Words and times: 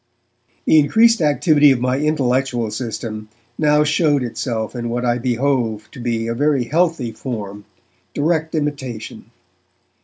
The 0.65 0.79
increased 0.79 1.21
activity 1.21 1.69
of 1.69 1.79
my 1.79 1.99
intellectual 1.99 2.71
system 2.71 3.29
now 3.59 3.83
showed 3.83 4.23
itself 4.23 4.75
in 4.75 4.89
what 4.89 5.05
I 5.05 5.19
behove 5.19 5.91
to 5.91 5.99
be 5.99 6.25
a 6.25 6.33
very 6.33 6.63
healthy 6.63 7.11
form, 7.11 7.65
direct 8.15 8.55
imitation. 8.55 9.29